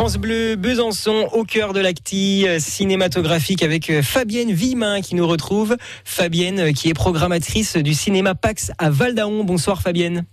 France 0.00 0.16
Bleu, 0.16 0.56
Besançon, 0.56 1.28
au 1.34 1.44
cœur 1.44 1.74
de 1.74 1.80
l'acti 1.80 2.48
euh, 2.48 2.58
cinématographique 2.58 3.62
avec 3.62 3.90
euh, 3.90 4.00
Fabienne 4.00 4.50
Villemin 4.50 5.02
qui 5.02 5.14
nous 5.14 5.26
retrouve. 5.26 5.76
Fabienne 6.06 6.58
euh, 6.58 6.72
qui 6.72 6.88
est 6.88 6.94
programmatrice 6.94 7.76
du 7.76 7.92
cinéma 7.92 8.34
Pax 8.34 8.72
à 8.78 8.88
Val-d'Aon. 8.88 9.44
Bonsoir 9.44 9.82
Fabienne. 9.82 10.24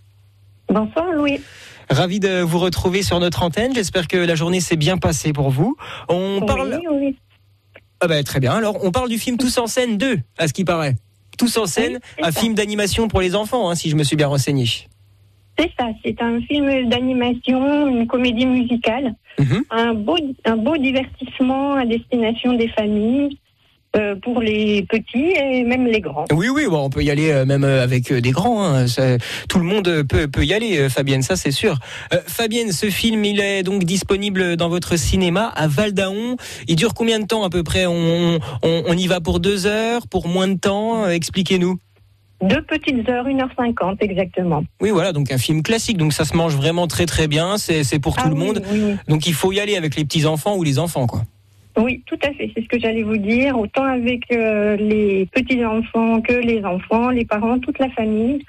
Bonsoir 0.69 1.11
Louis. 1.11 1.42
Ravi 1.89 2.21
de 2.21 2.39
vous 2.39 2.60
retrouver 2.60 3.03
sur 3.03 3.19
notre 3.19 3.43
antenne. 3.43 3.75
J'espère 3.75 4.07
que 4.07 4.15
la 4.15 4.35
journée 4.35 4.61
s'est 4.61 4.78
bien 4.78 4.97
passée 4.97 5.33
pour 5.33 5.49
vous. 5.49 5.75
On 6.07 6.39
parle. 6.47 6.79
Oui, 6.89 6.97
oui. 7.02 7.17
Ah 7.99 8.07
ben, 8.07 8.24
très 8.24 8.39
bien. 8.39 8.53
Alors, 8.53 8.81
on 8.85 8.92
parle 8.92 9.10
du 9.10 9.17
film 9.17 9.35
Tous 9.35 9.57
en 9.57 9.67
scène 9.67 9.97
2, 9.97 10.17
à 10.38 10.47
ce 10.47 10.53
qui 10.53 10.63
paraît. 10.63 10.96
Tous 11.38 11.57
en 11.57 11.65
scène, 11.65 11.99
Oui, 12.20 12.24
un 12.24 12.31
ça. 12.31 12.39
film 12.39 12.56
d'animation 12.56 13.10
pour 13.10 13.20
les 13.20 13.35
enfants, 13.35 13.70
hein, 13.70 13.75
si 13.75 13.89
je 13.89 13.97
me 13.97 14.06
suis 14.06 14.15
bien 14.15 14.28
renseigné. 14.28 14.88
C'est 15.60 15.71
ça, 15.79 15.87
c'est 16.03 16.21
un 16.21 16.39
film 16.41 16.89
d'animation, 16.89 17.88
une 17.88 18.05
comédie 18.07 18.45
musicale, 18.45 19.16
Mhm. 19.39 19.63
un, 19.71 19.93
beau, 19.93 20.17
un 20.45 20.57
beau 20.57 20.77
divertissement 20.77 21.73
à 21.75 21.85
destination 21.85 22.53
des 22.53 22.67
familles, 22.70 23.38
euh, 23.95 24.16
pour 24.21 24.41
les 24.41 24.83
petits 24.83 25.31
et 25.31 25.63
même 25.63 25.88
les 25.88 26.02
grands. 26.02 26.25
Oui, 26.31 26.49
oui, 26.49 26.66
bon, 26.70 26.83
on 26.83 26.89
peut 26.89 27.02
y 27.03 27.09
aller 27.09 27.31
euh, 27.31 27.45
même 27.45 27.63
euh, 27.63 27.81
avec 27.81 28.11
euh, 28.11 28.21
des 28.21 28.30
grands. 28.31 28.61
hein. 28.63 28.85
Ça- 28.85 29.17
tout 29.49 29.57
le 29.57 29.63
monde 29.66 30.03
peut, 30.07 30.27
peut 30.27 30.43
y 30.45 30.53
aller, 30.53 30.89
Fabienne, 30.89 31.21
ça 31.23 31.35
c'est 31.35 31.52
sûr. 31.52 31.77
Fabienne, 32.27 32.71
ce 32.71 32.89
film, 32.91 33.23
il 33.25 33.39
est 33.39 33.63
donc 33.63 33.85
disponible 33.85 34.58
dans 34.58 34.69
votre 34.69 34.97
cinéma 34.97 35.45
à 35.55 35.67
Val 35.67 35.94
d'Aon. 35.94 36.35
Il 36.67 36.75
dure 36.75 36.94
combien 36.94 37.19
de 37.19 37.25
temps 37.25 37.44
à 37.44 37.49
peu 37.49 37.63
près? 37.63 37.85
On, 37.88 38.35
on, 38.61 38.83
on 38.88 38.94
y 38.94 39.08
va 39.08 39.21
pour 39.21 39.39
deux 39.39 39.66
heures, 39.66 40.08
pour 40.08 40.27
moins 40.27 40.47
de 40.49 40.59
temps? 40.59 41.08
Expliquez-nous. 41.09 41.77
Deux 42.41 42.61
petites 42.61 43.07
heures, 43.09 43.25
1h50 43.27 43.97
exactement. 44.01 44.63
Oui, 44.79 44.91
voilà, 44.91 45.11
donc 45.11 45.31
un 45.31 45.37
film 45.39 45.63
classique, 45.63 45.97
donc 45.97 46.13
ça 46.13 46.23
se 46.23 46.35
mange 46.35 46.55
vraiment 46.55 46.85
très 46.87 47.05
très 47.07 47.27
bien. 47.27 47.57
C'est 47.57 47.99
pour 47.99 48.16
tout 48.16 48.23
Ah 48.25 48.29
le 48.29 48.35
monde. 48.35 48.61
Oui, 48.71 48.95
Donc 49.07 49.25
il 49.25 49.33
faut 49.33 49.52
y 49.52 49.59
aller 49.59 49.75
avec 49.75 49.95
les 49.95 50.05
petits 50.05 50.25
enfants 50.27 50.55
ou 50.55 50.63
les 50.63 50.77
enfants, 50.77 51.07
quoi. 51.07 51.23
oui, 51.79 52.03
tout 52.05 52.17
à 52.23 52.31
fait, 52.33 52.52
c'est 52.55 52.61
ce 52.63 52.67
que 52.67 52.79
j'allais 52.79 53.03
vous 53.03 53.17
dire, 53.17 53.57
autant 53.57 53.83
avec 53.85 54.31
euh, 54.31 54.75
les 54.77 55.27
petits-enfants 55.31 56.21
que 56.21 56.33
les 56.33 56.63
enfants, 56.63 57.09
les 57.09 57.25
parents, 57.25 57.57
toute 57.59 57.79
la 57.79 57.89
famille. 57.89 58.44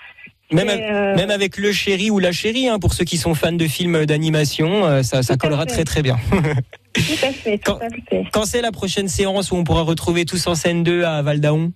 Même, 0.50 0.68
euh, 0.70 1.14
même 1.14 1.30
avec 1.30 1.58
le 1.58 1.72
chéri 1.72 2.10
ou 2.10 2.18
la 2.18 2.32
chérie, 2.32 2.68
hein, 2.68 2.78
pour 2.78 2.94
ceux 2.94 3.04
qui 3.04 3.18
sont 3.18 3.34
fans 3.34 3.52
de 3.52 3.66
films 3.66 4.06
d'animation, 4.06 4.86
euh, 4.86 5.02
ça, 5.02 5.22
ça 5.22 5.36
collera 5.36 5.64
fait. 5.64 5.68
très 5.72 5.84
très 5.84 6.02
bien. 6.02 6.16
Tout 6.94 7.00
à 7.22 7.32
fait, 7.32 7.58
tout 7.58 7.64
Quand- 7.72 7.78
à 7.78 7.88
fait. 8.08 8.24
Quand 8.32 8.44
c'est 8.46 8.62
la 8.62 8.72
prochaine 8.72 9.08
séance 9.08 9.50
où 9.50 9.56
on 9.56 9.64
pourra 9.64 9.82
retrouver 9.82 10.24
tous 10.24 10.46
en 10.46 10.54
scène 10.54 10.82
2 10.84 11.04
à 11.04 11.20
Val 11.22 11.40
d'Aon? 11.40 11.72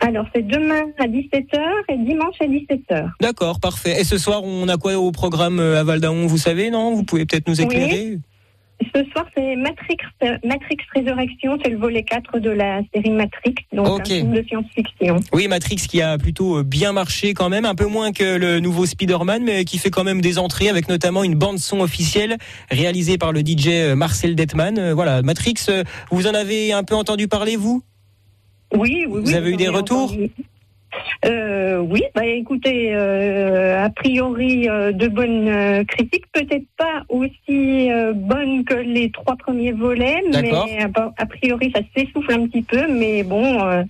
Alors, 0.00 0.26
c'est 0.34 0.46
demain 0.46 0.82
à 0.98 1.06
17h 1.06 1.58
et 1.88 1.96
dimanche 1.98 2.36
à 2.40 2.46
17h. 2.46 3.10
D'accord, 3.20 3.60
parfait. 3.60 4.00
Et 4.00 4.04
ce 4.04 4.18
soir, 4.18 4.42
on 4.44 4.68
a 4.68 4.76
quoi 4.76 4.96
au 4.96 5.12
programme 5.12 5.60
euh, 5.60 5.80
à 5.80 5.84
Val 5.84 6.00
d'Aon, 6.00 6.26
vous 6.26 6.38
savez, 6.38 6.70
non? 6.70 6.94
Vous 6.94 7.04
pouvez 7.04 7.24
peut-être 7.24 7.48
nous 7.48 7.60
éclairer? 7.60 8.18
Ce 8.94 9.04
soir, 9.12 9.24
c'est 9.34 9.54
Matrix, 9.56 9.96
euh, 10.24 10.36
Matrix 10.44 10.78
Résurrection, 10.94 11.56
c'est 11.62 11.70
le 11.70 11.78
volet 11.78 12.02
4 12.02 12.40
de 12.40 12.50
la 12.50 12.80
série 12.92 13.10
Matrix, 13.10 13.54
donc 13.72 14.00
un 14.00 14.04
film 14.04 14.32
de 14.32 14.44
science-fiction. 14.46 15.20
Oui, 15.32 15.46
Matrix 15.46 15.76
qui 15.76 16.02
a 16.02 16.18
plutôt 16.18 16.58
euh, 16.58 16.62
bien 16.64 16.92
marché 16.92 17.34
quand 17.34 17.48
même, 17.48 17.64
un 17.64 17.76
peu 17.76 17.86
moins 17.86 18.12
que 18.12 18.36
le 18.36 18.58
nouveau 18.58 18.84
Spider-Man, 18.84 19.44
mais 19.44 19.64
qui 19.64 19.78
fait 19.78 19.90
quand 19.90 20.04
même 20.04 20.20
des 20.20 20.38
entrées 20.38 20.68
avec 20.68 20.88
notamment 20.88 21.22
une 21.22 21.36
bande-son 21.36 21.80
officielle 21.80 22.36
réalisée 22.70 23.16
par 23.16 23.32
le 23.32 23.40
DJ 23.40 23.94
Marcel 23.96 24.34
Detman. 24.34 24.92
Voilà, 24.92 25.22
Matrix, 25.22 25.66
vous 26.10 26.26
en 26.26 26.34
avez 26.34 26.72
un 26.72 26.82
peu 26.82 26.96
entendu 26.96 27.28
parler, 27.28 27.56
vous? 27.56 27.82
Oui, 28.74 29.04
oui, 29.06 29.06
oui. 29.08 29.20
Vous 29.24 29.34
avez 29.34 29.50
eu 29.50 29.56
des 29.56 29.68
retours 29.68 30.04
entendu. 30.04 30.30
euh, 31.26 31.78
Oui, 31.78 32.02
bah 32.14 32.24
écoutez, 32.26 32.94
euh, 32.94 33.84
a 33.84 33.90
priori 33.90 34.68
euh, 34.68 34.92
de 34.92 35.08
bonnes 35.08 35.48
euh, 35.48 35.84
critiques, 35.84 36.26
peut-être 36.32 36.66
pas 36.76 37.02
aussi 37.08 37.88
bonnes 38.14 38.64
que 38.64 38.74
les 38.74 39.10
trois 39.10 39.36
premiers 39.36 39.72
volets, 39.72 40.22
mais 40.32 40.50
a, 40.52 40.88
a 41.16 41.26
priori 41.26 41.72
ça 41.74 41.80
s'essouffle 41.96 42.32
un 42.32 42.46
petit 42.46 42.62
peu, 42.62 42.86
mais 42.92 43.22
bon, 43.22 43.84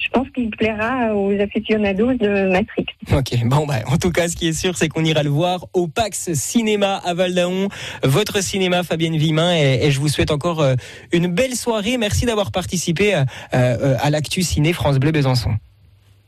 je 0.00 0.08
pense 0.10 0.28
qu'il 0.30 0.50
plaira 0.50 1.14
aux 1.14 1.38
aficionados 1.38 2.14
de 2.14 2.50
Matrix. 2.50 2.86
Ok, 3.12 3.44
bon 3.44 3.66
bah 3.66 3.76
en 3.86 3.96
tout 3.98 4.10
cas 4.10 4.28
ce 4.28 4.34
qui 4.36 4.48
est 4.48 4.52
sûr 4.52 4.76
c'est 4.76 4.88
qu'on 4.88 5.04
ira 5.04 5.22
le 5.22 5.30
voir 5.30 5.66
au 5.74 5.86
Pax 5.86 6.32
Cinéma 6.32 6.96
à 7.04 7.14
Val 7.14 7.34
d'Aon, 7.34 7.68
votre 8.02 8.42
cinéma 8.42 8.82
Fabienne 8.82 9.16
Vimin 9.16 9.54
et, 9.54 9.80
et 9.82 9.90
je 9.90 10.00
vous 10.00 10.08
souhaite 10.08 10.30
encore 10.30 10.60
euh, 10.60 10.74
une 11.12 11.26
belle 11.28 11.54
soirée. 11.54 11.98
Merci 11.98 12.26
d'avoir 12.26 12.50
participé 12.50 13.14
euh, 13.14 13.24
euh, 13.54 13.96
à 14.00 14.10
l'actu 14.10 14.42
ciné 14.42 14.72
France 14.72 14.98
Bleu 14.98 15.12
Besançon. 15.12 15.50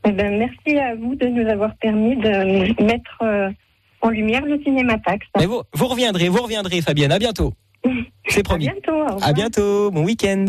Eh 0.05 0.11
ben, 0.11 0.37
merci 0.37 0.77
à 0.77 0.95
vous 0.95 1.15
de 1.15 1.27
nous 1.27 1.47
avoir 1.49 1.75
permis 1.77 2.15
de 2.17 2.83
mettre 2.83 3.17
euh, 3.21 3.49
en 4.01 4.09
lumière 4.09 4.43
le 4.45 4.61
cinéma 4.61 4.97
Pax. 4.97 5.25
Vous, 5.45 5.61
vous 5.73 5.87
reviendrez, 5.87 6.27
vous 6.29 6.41
reviendrez 6.43 6.81
Fabienne, 6.81 7.11
à 7.11 7.19
bientôt. 7.19 7.53
C'est 8.27 8.39
À 8.41 8.43
promis. 8.43 8.65
bientôt. 8.65 8.91
au 8.93 9.05
revoir. 9.05 9.27
À 9.27 9.33
bientôt, 9.33 9.91
bon 9.91 10.03
week-end. 10.03 10.45